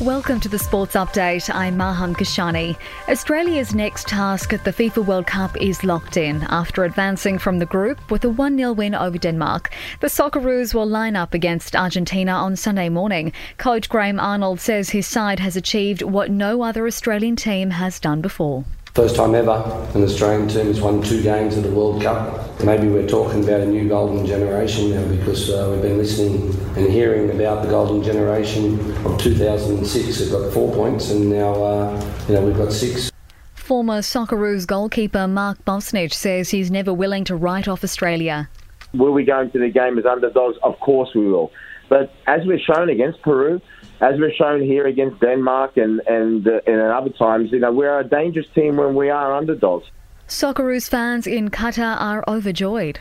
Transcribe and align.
Welcome 0.00 0.38
to 0.40 0.48
the 0.48 0.60
Sports 0.60 0.94
Update. 0.94 1.52
I'm 1.52 1.76
Mahan 1.76 2.14
Kashani. 2.14 2.76
Australia's 3.08 3.74
next 3.74 4.06
task 4.06 4.52
at 4.52 4.62
the 4.62 4.72
FIFA 4.72 5.04
World 5.04 5.26
Cup 5.26 5.56
is 5.60 5.82
locked 5.82 6.16
in 6.16 6.44
after 6.44 6.84
advancing 6.84 7.36
from 7.36 7.58
the 7.58 7.66
group 7.66 8.08
with 8.08 8.24
a 8.24 8.28
1 8.28 8.56
0 8.56 8.74
win 8.74 8.94
over 8.94 9.18
Denmark. 9.18 9.72
The 9.98 10.06
Socceroos 10.06 10.72
will 10.72 10.86
line 10.86 11.16
up 11.16 11.34
against 11.34 11.74
Argentina 11.74 12.30
on 12.30 12.54
Sunday 12.54 12.88
morning. 12.88 13.32
Coach 13.56 13.88
Graham 13.88 14.20
Arnold 14.20 14.60
says 14.60 14.90
his 14.90 15.08
side 15.08 15.40
has 15.40 15.56
achieved 15.56 16.02
what 16.02 16.30
no 16.30 16.62
other 16.62 16.86
Australian 16.86 17.34
team 17.34 17.70
has 17.70 17.98
done 17.98 18.20
before. 18.20 18.64
First 18.98 19.14
time 19.14 19.36
ever 19.36 19.62
an 19.94 20.02
Australian 20.02 20.48
team 20.48 20.66
has 20.66 20.80
won 20.80 21.00
two 21.00 21.22
games 21.22 21.56
at 21.56 21.62
the 21.62 21.70
World 21.70 22.02
Cup. 22.02 22.60
Maybe 22.64 22.88
we're 22.88 23.06
talking 23.06 23.44
about 23.44 23.60
a 23.60 23.66
new 23.66 23.88
golden 23.88 24.26
generation 24.26 24.90
now 24.90 25.06
because 25.06 25.48
uh, 25.50 25.68
we've 25.70 25.82
been 25.82 25.98
listening 25.98 26.52
and 26.76 26.90
hearing 26.90 27.30
about 27.30 27.62
the 27.62 27.68
golden 27.68 28.02
generation 28.02 28.74
of 29.06 29.16
2006 29.20 30.18
We've 30.20 30.32
got 30.32 30.52
four 30.52 30.74
points 30.74 31.12
and 31.12 31.30
now 31.30 31.52
uh, 31.62 32.12
you 32.26 32.34
know 32.34 32.40
we've 32.40 32.56
got 32.56 32.72
six. 32.72 33.12
Former 33.54 34.00
Socceroos 34.00 34.66
goalkeeper 34.66 35.28
Mark 35.28 35.64
Bosnich 35.64 36.12
says 36.12 36.50
he's 36.50 36.68
never 36.68 36.92
willing 36.92 37.22
to 37.22 37.36
write 37.36 37.68
off 37.68 37.84
Australia. 37.84 38.50
Will 38.94 39.12
we 39.12 39.22
go 39.22 39.42
into 39.42 39.60
the 39.60 39.68
game 39.68 39.96
as 40.00 40.06
underdogs? 40.06 40.56
Of 40.64 40.80
course 40.80 41.10
we 41.14 41.28
will. 41.28 41.52
But 41.88 42.12
as 42.26 42.46
we've 42.46 42.60
shown 42.60 42.88
against 42.90 43.22
Peru, 43.22 43.60
as 44.00 44.18
we've 44.20 44.34
shown 44.36 44.62
here 44.62 44.86
against 44.86 45.20
Denmark 45.20 45.76
and 45.76 46.00
and, 46.06 46.46
uh, 46.46 46.60
and 46.66 46.80
other 46.80 47.10
times, 47.10 47.50
you 47.52 47.58
know, 47.58 47.72
we're 47.72 47.98
a 47.98 48.04
dangerous 48.04 48.46
team 48.54 48.76
when 48.76 48.94
we 48.94 49.10
are 49.10 49.34
underdogs. 49.34 49.86
Socceroos 50.28 50.88
fans 50.88 51.26
in 51.26 51.50
Qatar 51.50 51.98
are 51.98 52.22
overjoyed. 52.28 53.00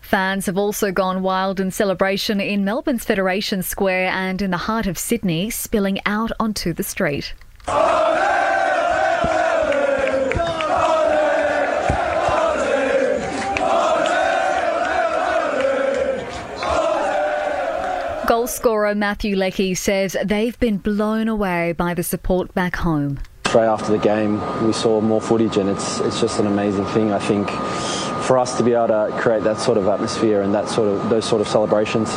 Fans 0.00 0.46
have 0.46 0.56
also 0.56 0.92
gone 0.92 1.20
wild 1.20 1.58
in 1.58 1.70
celebration 1.70 2.40
in 2.40 2.64
Melbourne's 2.64 3.04
Federation 3.04 3.62
Square 3.62 4.12
and 4.12 4.40
in 4.40 4.52
the 4.52 4.56
heart 4.56 4.86
of 4.86 4.96
Sydney, 4.96 5.50
spilling 5.50 5.98
out 6.06 6.30
onto 6.38 6.72
the 6.72 6.84
street. 6.84 7.34
Goal 18.26 18.48
scorer 18.48 18.92
Matthew 18.96 19.36
Leckie 19.36 19.76
says 19.76 20.16
they've 20.24 20.58
been 20.58 20.78
blown 20.78 21.28
away 21.28 21.70
by 21.70 21.94
the 21.94 22.02
support 22.02 22.52
back 22.54 22.74
home. 22.74 23.20
Straight 23.46 23.66
after 23.66 23.92
the 23.92 23.98
game, 23.98 24.40
we 24.66 24.72
saw 24.72 25.00
more 25.00 25.20
footage, 25.20 25.56
and 25.56 25.70
it's 25.70 26.00
it's 26.00 26.20
just 26.20 26.40
an 26.40 26.48
amazing 26.48 26.86
thing. 26.86 27.12
I 27.12 27.20
think 27.20 27.48
for 28.24 28.36
us 28.36 28.56
to 28.56 28.64
be 28.64 28.72
able 28.72 28.88
to 28.88 29.16
create 29.20 29.44
that 29.44 29.58
sort 29.58 29.78
of 29.78 29.86
atmosphere 29.86 30.42
and 30.42 30.52
that 30.54 30.68
sort 30.68 30.88
of 30.88 31.08
those 31.08 31.24
sort 31.24 31.40
of 31.40 31.46
celebrations 31.46 32.12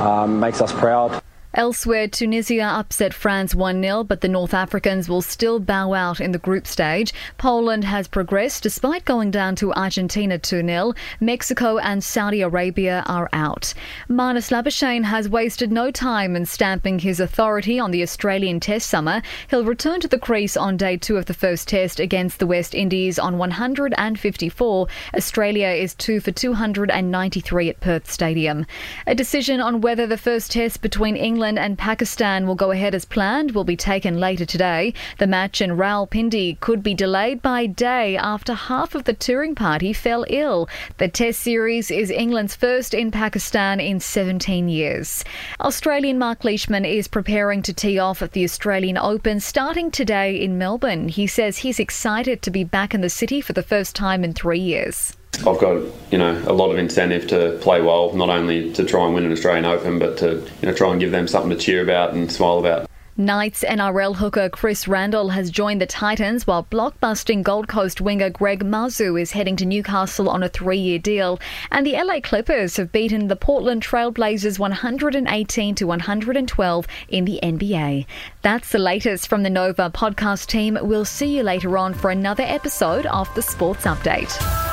um, 0.00 0.40
makes 0.40 0.62
us 0.62 0.72
proud. 0.72 1.21
Elsewhere, 1.54 2.08
Tunisia 2.08 2.64
upset 2.64 3.12
France 3.12 3.54
1 3.54 3.82
0, 3.82 4.04
but 4.04 4.22
the 4.22 4.28
North 4.28 4.54
Africans 4.54 5.06
will 5.06 5.20
still 5.20 5.60
bow 5.60 5.92
out 5.92 6.18
in 6.18 6.32
the 6.32 6.38
group 6.38 6.66
stage. 6.66 7.12
Poland 7.36 7.84
has 7.84 8.08
progressed 8.08 8.62
despite 8.62 9.04
going 9.04 9.30
down 9.30 9.54
to 9.56 9.70
Argentina 9.74 10.38
2 10.38 10.62
0. 10.62 10.94
Mexico 11.20 11.76
and 11.76 12.02
Saudi 12.02 12.40
Arabia 12.40 13.02
are 13.04 13.28
out. 13.34 13.74
Marnus 14.08 14.50
Labuschagne 14.50 15.04
has 15.04 15.28
wasted 15.28 15.70
no 15.70 15.90
time 15.90 16.34
in 16.34 16.46
stamping 16.46 17.00
his 17.00 17.20
authority 17.20 17.78
on 17.78 17.90
the 17.90 18.02
Australian 18.02 18.58
Test 18.58 18.88
summer. 18.88 19.20
He'll 19.50 19.66
return 19.66 20.00
to 20.00 20.08
the 20.08 20.18
crease 20.18 20.56
on 20.56 20.78
day 20.78 20.96
two 20.96 21.18
of 21.18 21.26
the 21.26 21.34
first 21.34 21.68
Test 21.68 22.00
against 22.00 22.38
the 22.38 22.46
West 22.46 22.74
Indies 22.74 23.18
on 23.18 23.36
154. 23.36 24.86
Australia 25.14 25.68
is 25.68 25.94
2 25.96 26.20
for 26.20 26.32
293 26.32 27.68
at 27.68 27.80
Perth 27.80 28.10
Stadium. 28.10 28.64
A 29.06 29.14
decision 29.14 29.60
on 29.60 29.82
whether 29.82 30.06
the 30.06 30.16
first 30.16 30.52
Test 30.52 30.80
between 30.80 31.14
England 31.14 31.41
England 31.42 31.58
and 31.58 31.76
Pakistan 31.76 32.46
will 32.46 32.54
go 32.54 32.70
ahead 32.70 32.94
as 32.94 33.04
planned 33.04 33.50
will 33.50 33.64
be 33.64 33.74
taken 33.76 34.20
later 34.20 34.44
today. 34.44 34.94
The 35.18 35.26
match 35.26 35.60
in 35.60 35.72
Rawalpindi 35.72 36.60
could 36.60 36.84
be 36.84 36.94
delayed 36.94 37.42
by 37.42 37.66
day 37.66 38.16
after 38.16 38.54
half 38.54 38.94
of 38.94 39.02
the 39.02 39.12
touring 39.12 39.56
party 39.56 39.92
fell 39.92 40.24
ill. 40.28 40.68
The 40.98 41.08
Test 41.08 41.40
series 41.40 41.90
is 41.90 42.12
England's 42.12 42.54
first 42.54 42.94
in 42.94 43.10
Pakistan 43.10 43.80
in 43.80 43.98
17 43.98 44.68
years. 44.68 45.24
Australian 45.58 46.16
Mark 46.16 46.44
Leishman 46.44 46.84
is 46.84 47.08
preparing 47.08 47.60
to 47.62 47.72
tee 47.72 47.98
off 47.98 48.22
at 48.22 48.34
the 48.34 48.44
Australian 48.44 48.96
Open 48.96 49.40
starting 49.40 49.90
today 49.90 50.40
in 50.40 50.58
Melbourne. 50.58 51.08
He 51.08 51.26
says 51.26 51.58
he's 51.58 51.80
excited 51.80 52.40
to 52.42 52.52
be 52.52 52.62
back 52.62 52.94
in 52.94 53.00
the 53.00 53.10
city 53.10 53.40
for 53.40 53.52
the 53.52 53.64
first 53.64 53.96
time 53.96 54.22
in 54.22 54.32
three 54.32 54.60
years. 54.60 55.16
I've 55.46 55.60
got 55.60 55.82
you 56.10 56.18
know 56.18 56.42
a 56.46 56.52
lot 56.52 56.70
of 56.70 56.78
incentive 56.78 57.26
to 57.28 57.58
play 57.60 57.80
well, 57.82 58.12
not 58.14 58.30
only 58.30 58.72
to 58.74 58.84
try 58.84 59.04
and 59.04 59.14
win 59.14 59.24
an 59.24 59.32
Australian 59.32 59.64
Open, 59.64 59.98
but 59.98 60.18
to 60.18 60.46
you 60.60 60.68
know 60.68 60.74
try 60.74 60.90
and 60.90 61.00
give 61.00 61.10
them 61.10 61.26
something 61.28 61.50
to 61.50 61.56
cheer 61.56 61.82
about 61.82 62.14
and 62.14 62.30
smile 62.30 62.58
about. 62.58 62.88
Knights 63.18 63.62
NRL 63.62 64.16
hooker 64.16 64.48
Chris 64.48 64.88
Randall 64.88 65.28
has 65.28 65.50
joined 65.50 65.82
the 65.82 65.86
Titans, 65.86 66.46
while 66.46 66.64
blockbusting 66.64 67.42
Gold 67.42 67.68
Coast 67.68 68.00
winger 68.00 68.30
Greg 68.30 68.64
Marzhew 68.64 69.20
is 69.20 69.32
heading 69.32 69.54
to 69.56 69.66
Newcastle 69.66 70.30
on 70.30 70.42
a 70.42 70.48
three-year 70.48 70.98
deal. 70.98 71.38
And 71.70 71.86
the 71.86 71.92
LA 71.92 72.20
Clippers 72.20 72.78
have 72.78 72.90
beaten 72.90 73.28
the 73.28 73.36
Portland 73.36 73.82
Trailblazers 73.82 74.58
118 74.58 75.74
to 75.74 75.86
112 75.86 76.86
in 77.08 77.26
the 77.26 77.38
NBA. 77.42 78.06
That's 78.40 78.70
the 78.70 78.78
latest 78.78 79.28
from 79.28 79.42
the 79.42 79.50
Nova 79.50 79.90
podcast 79.90 80.46
team. 80.46 80.78
We'll 80.80 81.04
see 81.04 81.36
you 81.36 81.42
later 81.42 81.76
on 81.76 81.92
for 81.92 82.10
another 82.10 82.44
episode 82.44 83.04
of 83.04 83.32
the 83.34 83.42
Sports 83.42 83.84
Update. 83.84 84.71